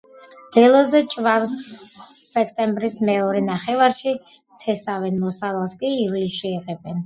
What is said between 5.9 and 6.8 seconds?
ივლისში